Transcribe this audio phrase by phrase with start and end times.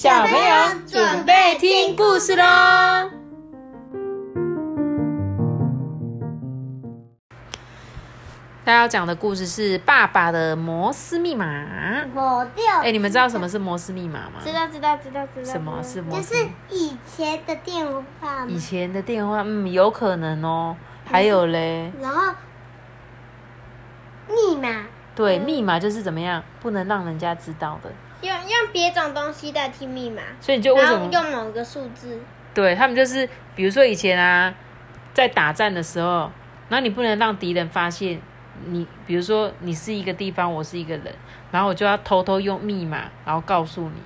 [0.00, 2.44] 小朋友准备听故事喽！
[8.64, 11.44] 他要讲的故事是《爸爸的摩斯密码》。
[12.80, 14.38] 哎，你们知道什么是摩斯密码吗？
[14.44, 15.52] 知道，知道，知道，知道。
[15.52, 16.32] 什么是摩斯？
[16.32, 17.84] 就是以前的电
[18.20, 18.46] 话。
[18.46, 20.76] 以前的电话，嗯，有可能哦。
[21.06, 21.90] 还有嘞。
[22.00, 22.34] 然后，
[24.28, 24.84] 密码。
[25.16, 27.90] 对，密码就是怎么样，不能让人家知道的。
[28.22, 32.20] 用用别种东西代替密码，所以你就为什么用某个数字？
[32.54, 34.54] 对他们就是，比如说以前啊，
[35.14, 36.30] 在打战的时候，
[36.68, 38.20] 然后你不能让敌人发现。
[38.66, 41.14] 你比如说，你是一个地方，我是一个人，
[41.52, 44.02] 然后我就要偷偷用密码，然后告诉你。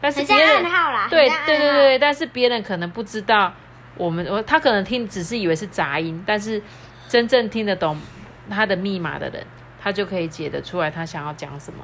[0.00, 0.62] 但是别人
[1.10, 3.52] 对对对对，但是别人可能不知道
[3.96, 6.62] 我们，我他可能听只是以为是杂音，但是
[7.08, 7.98] 真正听得懂
[8.48, 9.44] 他的密码的人，
[9.82, 11.82] 他就可以解得出来他想要讲什么。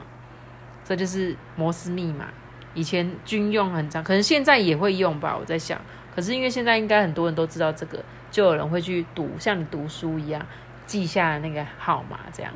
[0.84, 2.26] 这就是摩斯密码，
[2.74, 5.36] 以前军用很长，可能现在也会用吧。
[5.36, 5.80] 我在想，
[6.14, 10.44] 可是因为现在应该很多人都知道这个，就有人会去读，像你读书一样。
[10.86, 12.52] 记下那个号码，这样。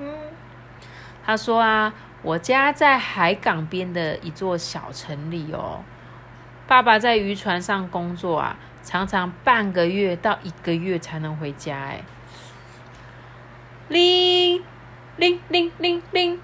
[1.24, 5.82] 他说啊，我家在海港边的一座小城里哦。
[6.66, 11.74] 爸爸在渔船上工作啊，常常半个月到一个月才能回家。
[11.78, 12.02] 哎，
[13.88, 14.62] 铃
[15.16, 16.38] 铃铃铃铃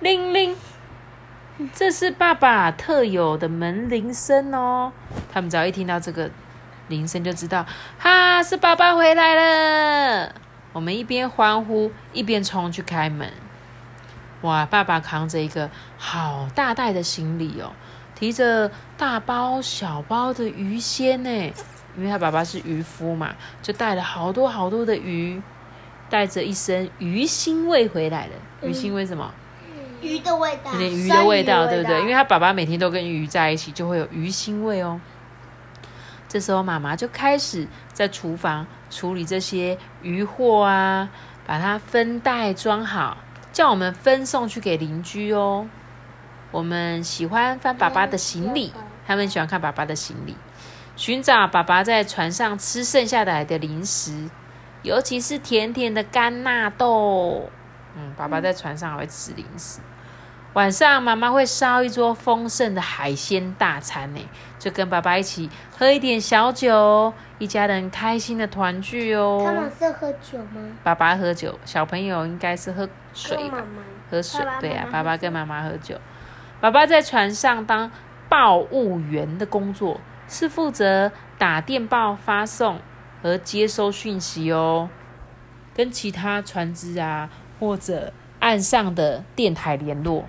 [0.00, 0.56] 铃铃，
[1.72, 4.92] 这是爸爸特有的门铃声哦。
[5.32, 6.30] 他们只要一听到这个
[6.88, 7.64] 铃声，就知道
[7.98, 10.34] 哈，是爸爸回来了。
[10.72, 13.32] 我们一边欢呼，一边冲去开门。
[14.40, 14.66] 哇！
[14.66, 17.72] 爸爸扛着一个好大袋的行李哦，
[18.14, 21.30] 提着大包小包的鱼鲜呢。
[21.96, 25.40] 因为他爸爸是渔夫嘛，就带了好多好多的鱼，
[26.10, 28.32] 带着一身鱼腥味回来了。
[28.62, 29.32] 鱼腥味什么？
[30.04, 32.00] 鱼的味道，有点鱼的味道，对不对？
[32.00, 35.00] 因为他爸爸每天都跟鱼在一起，就会有鱼腥味哦。
[36.28, 41.08] 这时候，妈妈就开始在厨房处理这些鱼货啊，
[41.46, 43.16] 把它分袋装好，
[43.52, 45.66] 叫我们分送去给邻居哦。
[46.50, 48.72] 我们喜欢翻爸爸的行李，
[49.06, 50.36] 他们喜欢看爸爸的行李，
[50.96, 54.28] 寻找爸爸在船上吃剩下来的零食，
[54.82, 57.48] 尤其是甜甜的干纳豆。
[57.96, 59.78] 嗯，爸爸在船上还会吃零食。
[60.54, 64.20] 晚上妈妈会烧一桌丰盛的海鲜大餐呢，
[64.56, 69.42] 就跟爸爸一起喝一点小酒，一家人开心的团聚哦。
[69.44, 70.62] 他们是喝酒吗？
[70.84, 73.64] 爸爸喝酒，小朋友应该是喝水吧？
[74.08, 76.00] 喝水，对啊，爸爸跟妈妈喝酒。
[76.60, 77.90] 爸爸在船上当
[78.28, 82.78] 报务员的工作，是负责打电报发送
[83.20, 84.88] 和接收讯息哦，
[85.74, 87.28] 跟其他船只啊
[87.58, 90.24] 或者岸上的电台联络。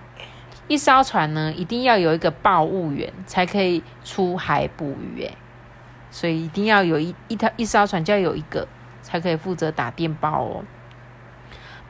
[0.67, 5.37] 一艘船呢，一定要有一个报务员才可以出海捕鱼诶，
[6.09, 8.67] 所以一定要有一一条一艘船就要有一个
[9.03, 10.63] 才可以负责打电报哦。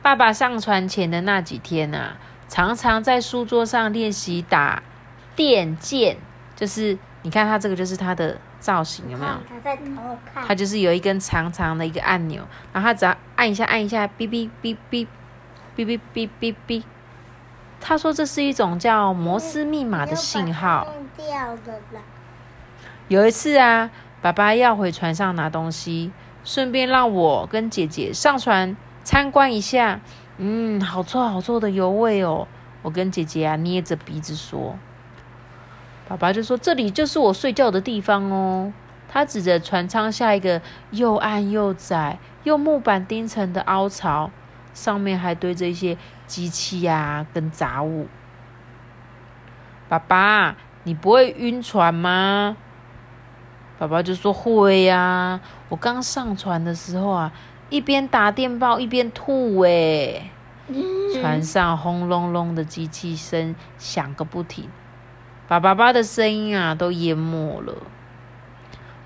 [0.02, 4.82] 爸爸上船前的那几天啊，常常在书桌上练习打
[5.34, 6.18] 电键，
[6.54, 9.32] 就是你看它这个就是它的造型有没有？
[9.48, 10.56] 它在偷看。
[10.56, 15.06] 就是有一根长长的一个按钮，然后只要按一下，按一下，哔哔哔哔，
[15.74, 16.82] 哔哔哔哔哔。
[17.80, 20.88] 他说：“这是一种叫摩斯密码的信号。”
[23.08, 26.10] 有一次啊，爸爸要回船上拿东西，
[26.42, 30.00] 顺便让我跟姐姐上船参观一下。
[30.38, 32.48] 嗯，好臭好臭的油味哦！
[32.82, 34.76] 我跟姐姐啊捏着鼻子说。
[36.08, 38.72] 爸爸就说：“这里就是我睡觉的地方哦。”
[39.08, 40.60] 他指着船舱下一个
[40.90, 44.30] 又暗又窄、用木板钉成的凹槽。
[44.74, 48.06] 上面还堆着一些机器呀，跟杂物。
[49.88, 52.56] 爸爸，你不会晕船吗？
[53.78, 55.40] 爸爸就说会呀。
[55.68, 57.32] 我刚上船的时候啊，
[57.70, 60.30] 一边打电报一边吐哎。
[61.14, 64.68] 船上轰隆隆的机器声响个不停，
[65.46, 67.74] 把爸爸的声音啊都淹没了。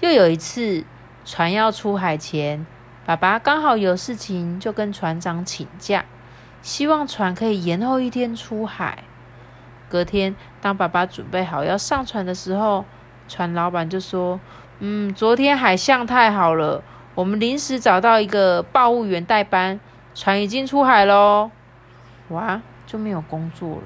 [0.00, 0.84] 又有一次，
[1.26, 2.64] 船要出海前。
[3.05, 6.06] 爸爸刚好有事情，就跟船长请假，
[6.62, 9.05] 希望船可以延后一天出海。
[9.89, 12.85] 隔天，当爸爸准备好要上船的时候，
[13.29, 14.39] 船老板就说
[14.81, 16.83] ：“嗯，昨天海象太好了，
[17.15, 19.81] 我们临时找到一个报务员代班，
[20.15, 21.51] 船已经出海喽。”
[22.31, 23.83] 哇，就没有工作了，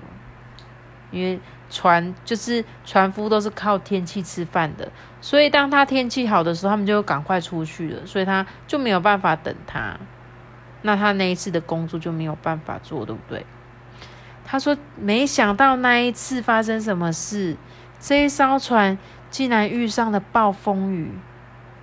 [1.10, 1.40] 因为。
[1.70, 4.88] 船就是船夫都是靠天气吃饭的，
[5.20, 9.98] 所以当他天气好的时候，他们就赶快出去了，所以他就没有办法等他。
[10.86, 13.44] 那他那一次的工作就没有办法做，对不对？
[14.44, 17.56] 他说：“没想到那一次发生什么事，
[17.98, 18.98] 这一艘船
[19.30, 21.10] 竟然遇上了暴风雨，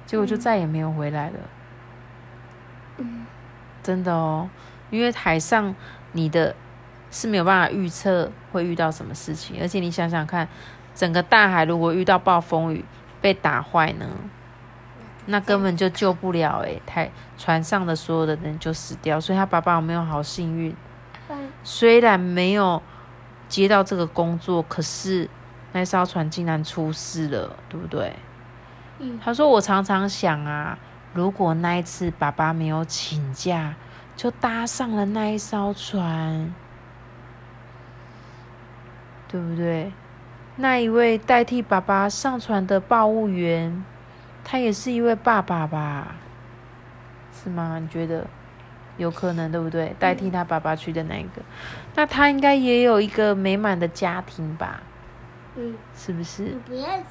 [0.06, 1.40] 结果就再也没有回来了。
[2.98, 3.26] 嗯
[3.82, 4.48] 真的哦，
[4.92, 5.74] 因为海上
[6.12, 6.56] 你的
[7.10, 10.48] 是没有办法预测会遇到什么事情，而且你想想看，
[10.94, 12.86] 整个大海如果遇到暴风雨
[13.20, 14.06] 被打坏呢，
[15.26, 19.20] 那根本就救不了诶，台船上的所有的人就死掉。
[19.20, 20.76] 所以他爸爸有没有好幸运？
[21.64, 22.82] 虽然没有
[23.48, 25.30] 接到这个工作，可是
[25.74, 28.14] 那艘船竟然出事了，对不对？
[29.24, 30.78] 他说：“我常常想啊。”
[31.14, 33.76] 如果那一次爸爸没有请假，
[34.16, 36.54] 就搭上了那一艘船，
[39.28, 39.92] 对不对？
[40.56, 43.84] 那一位代替爸爸上船的报务员，
[44.52, 46.16] 他也是一位爸爸吧？
[47.32, 47.80] 是吗？
[47.80, 48.28] 你觉得
[48.98, 49.96] 有可能对不对？
[49.98, 51.42] 代替他爸爸去的那一个，
[51.96, 54.82] 那他应该也有一个美满的家庭吧？
[55.56, 56.58] 嗯，是不是？
[56.66, 57.04] 不要这样。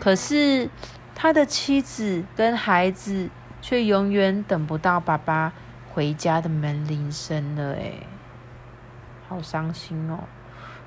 [0.00, 0.70] 可是。
[1.16, 3.30] 他的妻子跟孩子
[3.62, 5.52] 却永远等不到爸爸
[5.92, 7.92] 回家的门铃声了，哎，
[9.28, 10.24] 好伤心哦！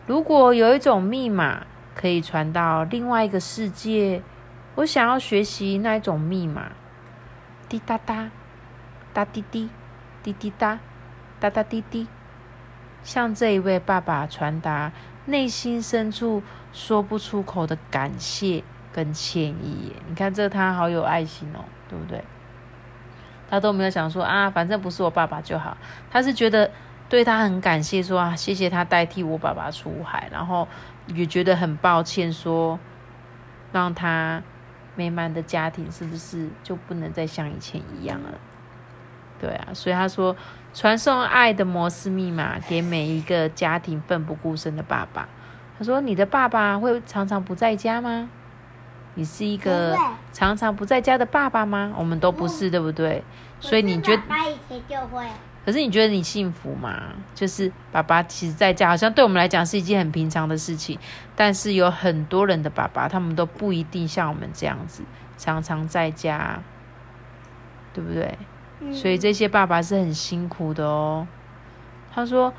[0.06, 1.65] 如果有一种密码
[1.95, 4.21] 可以传到另外一个世界，
[4.77, 6.71] 我想要学习那一种密码。
[7.68, 8.29] 滴答答，
[9.12, 9.69] 哒滴滴，
[10.24, 10.79] 滴滴答，
[11.39, 12.07] 哒哒滴滴，
[13.03, 14.91] 向这一位爸爸传达
[15.25, 18.63] 内心深处说不出口的感谢。
[18.94, 22.23] 跟歉意，你看这他好有爱心哦，对不对？
[23.47, 25.77] 他都没有想说啊，反正不是我爸爸就好。
[26.09, 26.71] 他是觉得
[27.07, 30.68] 对他很感谢，说啊，谢谢他代替我爸爸出海，然后
[31.07, 32.80] 也觉得很抱歉，说
[33.71, 34.41] 让他
[34.97, 38.33] 美满的家庭是不是就不能再像以前一样了？
[39.39, 40.35] 对啊，所以他说
[40.73, 45.29] 传送爱的摩斯密码给每一个家庭奋不顾身的爸爸。
[45.77, 48.27] 他说你的爸爸会常常不在家吗？
[49.13, 49.95] 你是一个
[50.33, 51.94] 常常不在家的爸爸吗？
[51.97, 53.23] 我们都不是，对不对？
[53.59, 54.23] 所以你觉得？
[54.23, 55.23] 爸爸以前就会。
[55.68, 56.98] 可是你觉得你幸福吗？
[57.36, 60.98] 就是爸爸其实在家，好像对我们来讲是一件很平常的事情。
[61.36, 65.04] 但是有很多人的爸爸，他们都不一定像我们这样子，
[65.38, 66.62] 常常在家，
[67.94, 68.38] 对不对？
[68.94, 71.28] 所以这些爸爸是很辛苦的哦。
[72.14, 72.54] 他说：“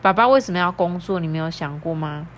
[0.00, 1.18] 爸爸为什么要工作？
[1.18, 2.28] 你没有想过吗？”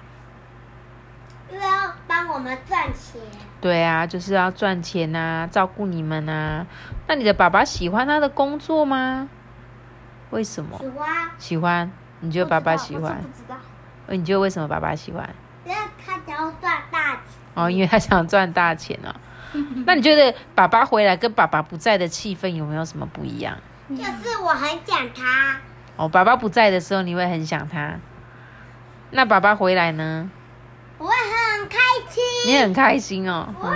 [1.52, 3.20] 因为要帮我们赚钱。
[3.60, 6.66] 对啊，就是要赚钱呐，照顾你们呐。
[7.06, 9.28] 那你的爸爸喜欢他的工作吗？
[10.32, 10.76] 为什么？
[10.78, 11.30] 喜欢。
[11.38, 11.90] 喜欢？
[12.20, 13.16] 你觉得爸爸喜欢？
[13.22, 13.56] 不知道。
[14.08, 15.28] 你觉得为什么爸爸喜欢？
[15.64, 17.20] 因为他想要赚大钱。
[17.54, 19.14] 哦，因为他想赚大钱哦。
[19.86, 23.56] 那你觉得爸爸回来跟爸爸不在的气氛有没有什么不一样？
[23.88, 25.56] 就是我很想他。
[25.96, 27.96] 哦，爸爸不在的时候你会很想他。
[29.10, 30.30] 那爸爸回来呢？
[30.96, 31.76] 我很开
[32.08, 33.54] 心，你很开心哦。
[33.60, 33.72] 我我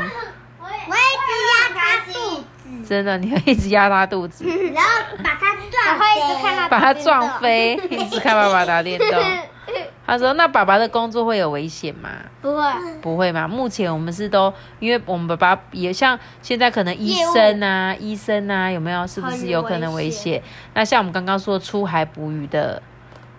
[0.66, 4.90] 我一直压他肚子，真的，你会一直压他肚子， 然后
[5.22, 9.08] 把他撞飞，把他撞飞， 一直看爸爸打电动。
[10.06, 12.10] 他说：“那爸爸的工作会有危险吗？”
[12.40, 12.62] 不会，
[13.02, 13.48] 不会吗？
[13.48, 19.04] 目前我们是都，因为我们爸爸也像现在可能医生啊，医生啊，有没有？
[19.06, 20.40] 是不是有可能危险？
[20.74, 22.82] 那像我们刚刚说出海捕鱼的，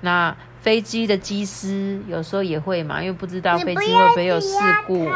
[0.02, 0.36] 那。
[0.60, 5.08] 飞机的机师有时候也会嘛，因为不知道飞机会不会有事故。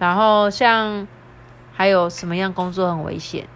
[0.00, 1.06] 然后像
[1.72, 3.46] 还有什么样工作很危险？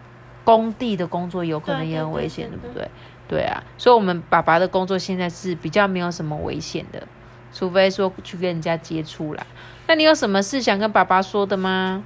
[0.46, 2.88] 工地的工作有可能也很危险，对不对？
[3.28, 7.06] 对啊，所以我们爸爸的工作现在是比较没有什么危险的，
[7.52, 9.44] 除非说去跟人家接触啦。
[9.88, 12.02] 那你有什么事想跟爸爸说的吗？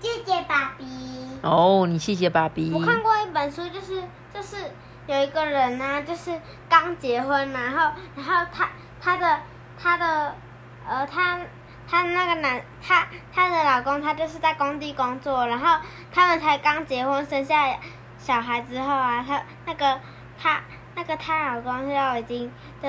[0.00, 0.84] 谢谢爸比。
[1.42, 2.72] 哦，你谢谢爸比。
[2.72, 4.56] 我看过一本书，就是就是。
[5.06, 6.30] 有一个人呢，就是
[6.66, 9.38] 刚结婚，然后，然后他他的
[9.78, 10.34] 他的
[10.88, 11.38] 呃，他
[11.88, 15.78] 他那个男她她的老公，他就是在工地工作，然后
[16.12, 17.76] 他们才刚结婚，生下
[18.18, 20.00] 小孩之后啊，她那个
[20.40, 20.60] 她
[20.94, 22.50] 那个她老公就已经
[22.82, 22.88] 就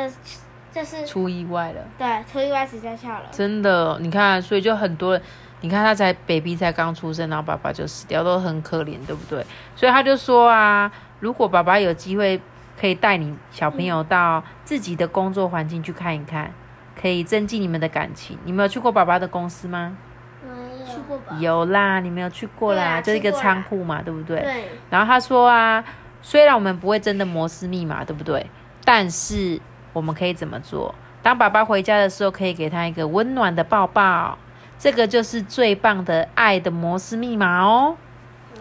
[0.71, 3.25] 就是出意外了，对，出意外死在校了。
[3.31, 5.21] 真的，你看，所以就很多人，
[5.61, 9.45] 你看他才 baby 才刚出生，然后爸爸就死掉，都很可怜，对不对？
[9.75, 10.91] 所以他就说啊。
[11.21, 12.39] 如果爸爸有机会
[12.79, 16.51] 可以带你小朋友到自己的工作环境去看一看，
[16.99, 18.37] 可以增进你们的感情。
[18.45, 19.97] 你没有去过爸爸的公司吗？
[20.43, 21.37] 没有去过吧？
[21.39, 24.39] 有啦，你没有去过啦，就是一个仓库嘛，对不对？
[24.41, 24.69] 对。
[24.89, 25.83] 然后他说啊，
[26.21, 28.49] 虽然我们不会真的摩斯密码，对不对？
[28.83, 29.59] 但是
[29.93, 30.93] 我们可以怎么做？
[31.21, 34.37] 当爸爸回家的时候，可以给他一个温暖的抱抱，
[34.77, 37.97] 这个就是最棒的爱的摩斯密码哦，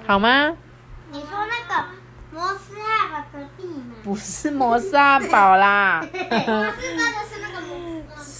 [0.06, 0.56] 好吗？
[1.10, 1.84] 你说那个。
[2.32, 6.04] 摩斯汉堡的密码不是摩斯汉堡啦，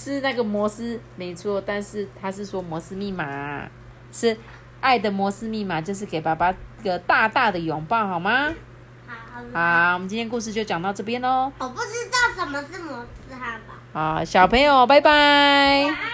[0.04, 1.00] 是那个摩斯。
[1.16, 3.66] 没错，但是他是说摩斯密码
[4.12, 4.36] 是
[4.80, 8.52] 爱的摩斯密码，就是给爸爸一个大大的拥抱，好吗？
[9.06, 9.14] 好，
[9.52, 11.50] 好，我们今天故事就讲到这边喽。
[11.58, 13.74] 我不知道什么是摩斯汉堡。
[13.98, 16.13] 好，小朋友，拜拜。